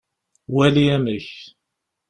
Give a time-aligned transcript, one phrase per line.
[0.55, 1.29] Wali amek!